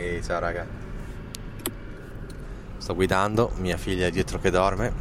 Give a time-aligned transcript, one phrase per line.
[0.00, 0.64] E ciao raga.
[2.76, 4.92] Sto guidando, mia figlia è dietro che dorme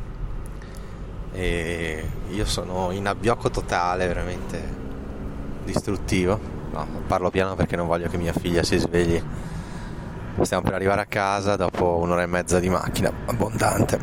[1.34, 4.60] e io sono in abbiocco totale, veramente
[5.66, 6.40] distruttivo.
[6.72, 9.22] No, parlo piano perché non voglio che mia figlia si svegli.
[10.42, 14.00] Stiamo per arrivare a casa dopo un'ora e mezza di macchina abbondante.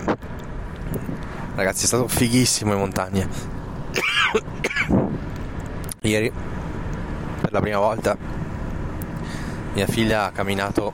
[1.57, 3.27] Ragazzi, è stato fighissimo in montagna.
[6.03, 6.33] Ieri,
[7.41, 8.44] per la prima volta,
[9.75, 10.93] mia figlia ha camminato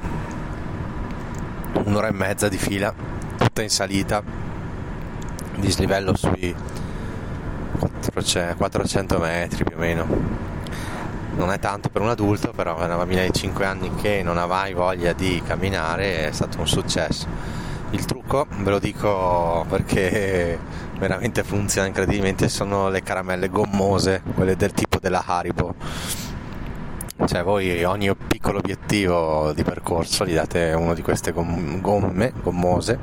[1.84, 2.92] un'ora e mezza di fila,
[3.36, 4.22] tutta in salita,
[5.56, 6.54] dislivello sui
[8.56, 10.06] 400 metri più o meno.
[11.36, 14.38] Non è tanto per un adulto, però per una bambina di 5 anni che non
[14.38, 17.26] ha mai voglia di camminare è stato un successo.
[17.90, 20.58] Il trucco, ve lo dico perché
[20.98, 26.29] veramente funziona incredibilmente, sono le caramelle gommose, quelle del tipo della Haribo
[27.26, 32.98] cioè voi ogni piccolo obiettivo di percorso gli date una di queste gomme, gommose.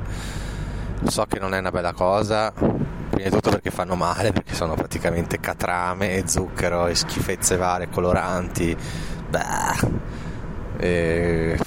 [1.04, 4.74] So che non è una bella cosa, prima di tutto perché fanno male, perché sono
[4.74, 8.76] praticamente catrame e zucchero e schifezze varie, coloranti.
[9.28, 9.96] Beh,
[10.78, 11.58] e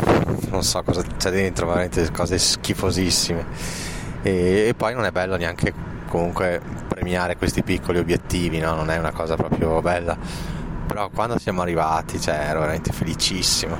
[0.49, 3.45] non so cosa c'è dentro, veramente cose schifosissime.
[4.21, 5.73] E, e, poi non è bello neanche
[6.07, 8.75] comunque premiare questi piccoli obiettivi, no?
[8.75, 10.59] non è una cosa proprio bella
[10.91, 13.77] però quando siamo arrivati cioè, ero veramente felicissimo.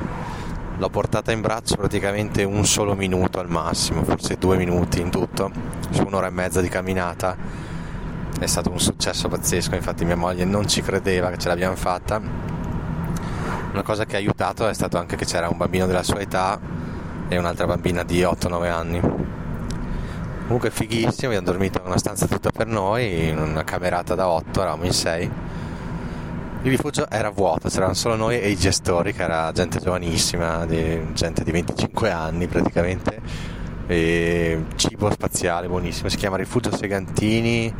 [0.77, 5.51] L'ho portata in braccio praticamente un solo minuto al massimo forse due minuti in tutto
[5.89, 7.35] su un'ora e mezza di camminata.
[8.39, 12.21] È stato un successo pazzesco infatti mia moglie non ci credeva che ce l'abbiamo fatta.
[13.73, 16.57] Una cosa che ha aiutato è stato anche che c'era un bambino della sua età
[17.27, 19.01] e un'altra bambina di 8-9 anni.
[20.43, 24.61] Comunque fighissimo abbiamo dormito in una stanza tutta per noi in una camerata da 8
[24.61, 25.50] eravamo in 6
[26.63, 31.07] il rifugio era vuoto, c'erano solo noi e i gestori, che era gente giovanissima, di,
[31.13, 33.19] gente di 25 anni praticamente,
[33.87, 37.73] e cibo spaziale buonissimo, si chiama Rifugio Segantini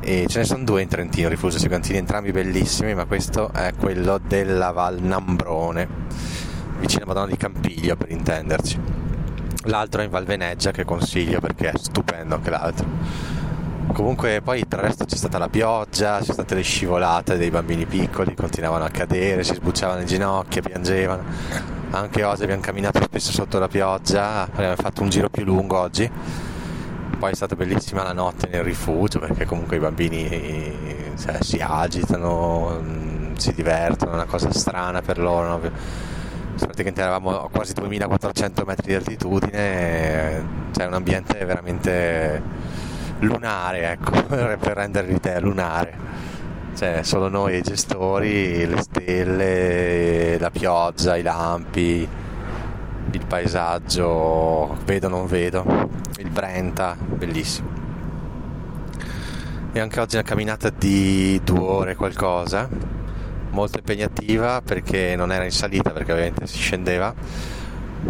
[0.00, 4.18] e ce ne sono due in Trentino, Rifugio Segantini, entrambi bellissimi, ma questo è quello
[4.18, 5.88] della Val Nambrone,
[6.80, 8.80] vicino a Madonna di Campiglio per intenderci.
[9.66, 13.37] L'altro è in Val Veneggia che consiglio perché è stupendo anche l'altro
[13.98, 17.84] Comunque poi per il resto c'è stata la pioggia, sono state le scivolate dei bambini
[17.84, 21.24] piccoli, continuavano a cadere, si sbucciavano le ginocchia, piangevano.
[21.90, 26.08] Anche oggi abbiamo camminato spesso sotto la pioggia, abbiamo fatto un giro più lungo oggi.
[27.18, 32.78] Poi è stata bellissima la notte nel rifugio perché comunque i bambini cioè, si agitano,
[32.80, 35.48] mm, si divertono, è una cosa strana per loro.
[35.48, 35.60] No?
[36.54, 42.42] praticamente eravamo a quasi 2400 metri di altitudine, c'è un ambiente veramente
[43.20, 46.06] lunare, ecco, per rendere l'idea lunare.
[46.76, 52.08] Cioè, solo noi i gestori, le stelle, la pioggia, i lampi,
[53.10, 55.64] il paesaggio, vedo non vedo,
[56.18, 57.68] il Brenta, bellissimo.
[59.72, 62.68] E anche oggi una camminata di due ore qualcosa,
[63.50, 67.12] molto impegnativa perché non era in salita, perché ovviamente si scendeva,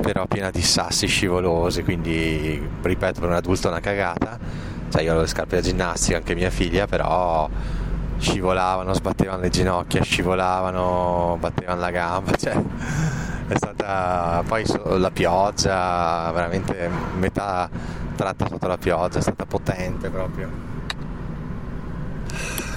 [0.02, 5.20] però piena di sassi scivolosi, quindi ripeto per un adulto una cagata cioè io ho
[5.20, 7.48] le scarpe da ginnastica, anche mia figlia, però
[8.18, 12.54] scivolavano, sbattevano le ginocchia, scivolavano, battevano la gamba, cioè
[13.48, 14.64] è stata poi
[14.98, 17.68] la pioggia, veramente metà
[18.16, 20.76] tratta sotto la pioggia, è stata potente proprio.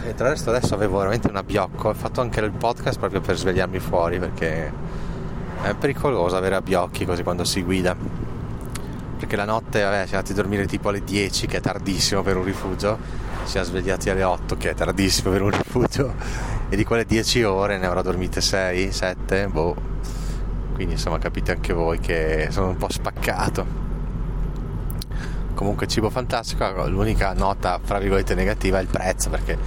[0.03, 3.37] E tra l'altro adesso avevo veramente un abbiocco, ho fatto anche il podcast proprio per
[3.37, 4.71] svegliarmi fuori perché
[5.61, 7.95] è pericoloso avere abbiocchi così quando si guida
[9.31, 12.35] perché la notte vabbè, siamo andati a dormire tipo alle 10 che è tardissimo per
[12.35, 12.97] un rifugio.
[13.45, 16.13] Siamo svegliati alle 8 che è tardissimo per un rifugio.
[16.67, 19.75] E di quelle 10 ore ne avrò dormite 6, 7 boh.
[20.73, 23.65] Quindi insomma capite anche voi che sono un po' spaccato.
[25.53, 26.89] Comunque cibo fantastico.
[26.89, 29.57] L'unica nota fra virgolette negativa è il prezzo perché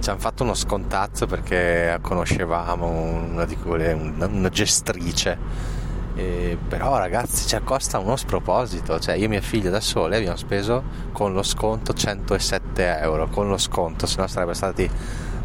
[0.00, 5.81] ci hanno fatto uno scontazzo perché conoscevamo una di quelle una, una gestrice
[6.14, 8.98] eh, però ragazzi cioè, costa uno sproposito.
[8.98, 10.82] Cioè io e mia figlia da sole abbiamo speso
[11.12, 13.28] con lo sconto 107 euro.
[13.28, 14.88] Con lo sconto se no sarebbe stati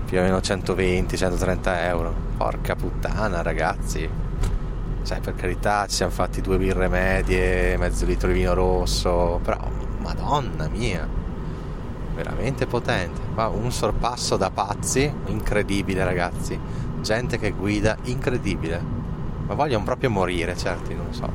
[0.05, 2.13] più o meno 120-130 euro.
[2.37, 4.09] Porca puttana ragazzi.
[5.03, 9.39] Cioè per carità ci siamo fatti due birre medie mezzo litro di vino rosso.
[9.43, 9.57] Però
[9.99, 11.07] madonna mia.
[12.13, 13.21] Veramente potente.
[13.35, 15.09] Ma un sorpasso da pazzi.
[15.27, 16.59] Incredibile ragazzi.
[16.99, 18.96] Gente che guida incredibile
[19.47, 21.29] ma vogliono proprio morire, certi, non so.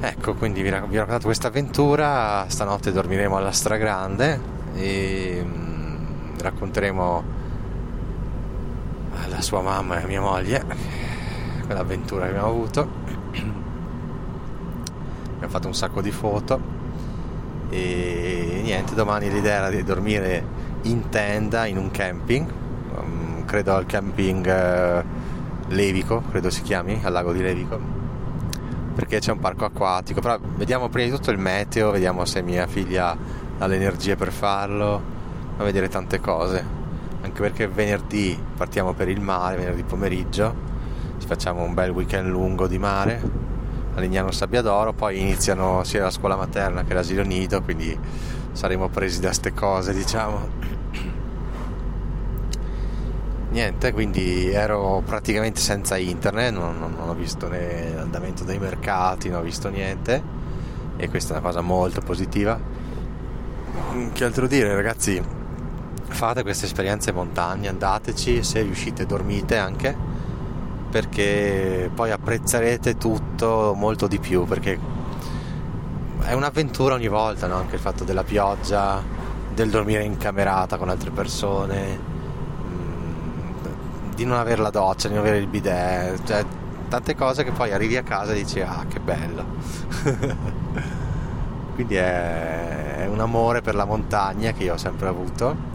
[0.00, 4.40] Ecco, quindi vi, ho raccontato questa avventura, stanotte dormiremo alla stragrande
[4.74, 7.22] e mm, racconteremo
[9.24, 10.64] alla sua mamma e a mia moglie
[11.64, 12.88] quell'avventura che abbiamo avuto.
[15.34, 16.60] abbiamo fatto un sacco di foto
[17.70, 20.44] e niente, domani l'idea era di dormire
[20.82, 22.52] in tenda in un camping,
[22.96, 25.21] um, credo al camping uh,
[25.68, 27.78] Levico, credo si chiami, al lago di Levico,
[28.94, 32.66] perché c'è un parco acquatico, però vediamo prima di tutto il meteo, vediamo se mia
[32.66, 33.16] figlia
[33.58, 35.00] ha le energie per farlo,
[35.56, 36.64] a vedere tante cose,
[37.22, 40.54] anche perché venerdì partiamo per il mare, venerdì pomeriggio,
[41.18, 43.20] ci facciamo un bel weekend lungo di mare
[43.94, 47.96] a Lignano Sabbiadoro, poi iniziano sia la scuola materna che l'asilo nido, quindi
[48.52, 50.80] saremo presi da ste cose, diciamo.
[53.52, 59.28] Niente, quindi ero praticamente senza internet, non, non, non ho visto né l'andamento dei mercati,
[59.28, 60.22] non ho visto niente
[60.96, 62.58] e questa è una cosa molto positiva.
[64.10, 65.22] Che altro dire ragazzi,
[66.08, 69.94] fate queste esperienze in montagna, andateci, se riuscite dormite anche
[70.90, 74.78] perché poi apprezzerete tutto molto di più perché
[76.20, 77.56] è un'avventura ogni volta no?
[77.56, 79.02] anche il fatto della pioggia
[79.54, 82.11] del dormire in camerata con altre persone mm,
[84.14, 86.44] di non avere la doccia di non avere il bidet cioè
[86.88, 89.44] tante cose che poi arrivi a casa e dici ah che bello
[91.74, 95.70] quindi è, un amore per la montagna che io ho sempre avuto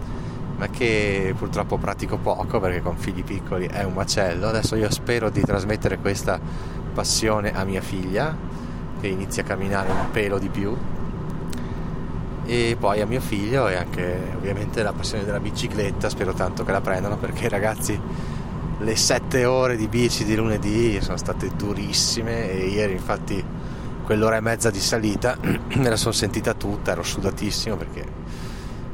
[0.58, 4.48] ma che purtroppo pratico poco perché con figli piccoli è un macello.
[4.48, 6.40] Adesso io spero di trasmettere questa
[6.94, 8.36] passione a mia figlia
[9.00, 10.76] che inizia a camminare un pelo di più
[12.48, 16.72] e poi a mio figlio e anche ovviamente la passione della bicicletta, spero tanto che
[16.72, 18.00] la prendano perché ragazzi
[18.80, 23.44] le sette ore di bici di lunedì sono state durissime e ieri infatti
[24.02, 28.06] quell'ora e mezza di salita me la sono sentita tutta, ero sudatissimo perché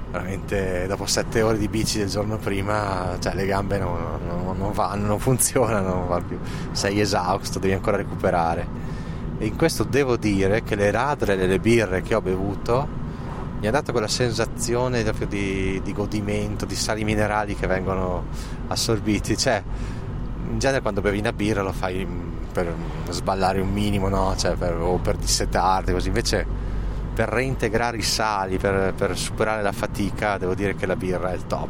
[0.09, 4.71] veramente dopo sette ore di bici del giorno prima cioè, le gambe non, non, non
[4.71, 6.39] vanno, non funzionano, non va più.
[6.71, 8.91] sei esausto, devi ancora recuperare.
[9.37, 13.01] E in questo devo dire che le radre e le birre che ho bevuto
[13.63, 18.25] mi ha dato quella sensazione di, di godimento, di sali minerali che vengono
[18.67, 19.37] assorbiti.
[19.37, 19.63] Cioè,
[20.49, 22.05] in genere quando bevi una birra lo fai
[22.51, 22.75] per
[23.07, 24.35] sballare un minimo, no?
[24.35, 26.45] cioè, per, o per dissetarti, così invece
[27.13, 31.35] per reintegrare i sali, per, per, superare la fatica, devo dire che la birra è
[31.35, 31.69] il top.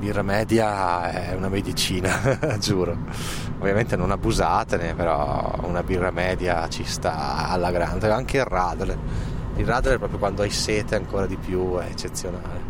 [0.00, 2.10] Birra media è una medicina,
[2.58, 2.96] giuro.
[3.60, 8.10] Ovviamente non abusatene, però una birra media ci sta alla grande.
[8.10, 9.36] Anche il radler.
[9.58, 12.60] Il radler proprio quando hai sete ancora di più è eccezionale.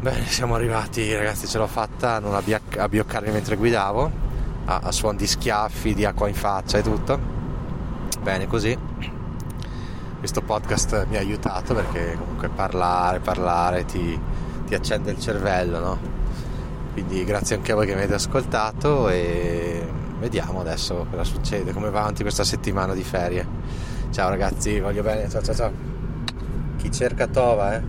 [0.00, 4.10] Bene, siamo arrivati ragazzi, ce l'ho fatta a non abbioccarmi mentre guidavo,
[4.64, 7.16] a, a suon di schiaffi, di acqua in faccia e tutto.
[8.20, 8.76] Bene, così
[10.18, 14.20] questo podcast mi ha aiutato perché comunque parlare, parlare ti,
[14.66, 15.98] ti accende il cervello, no?
[16.92, 19.84] Quindi grazie anche a voi che mi avete ascoltato e
[20.18, 23.81] vediamo adesso cosa succede, come va avanti questa settimana di ferie.
[24.12, 25.72] Ciao ragazzi, voglio bene, ciao ciao ciao.
[26.76, 27.82] Chi cerca Tova, eh?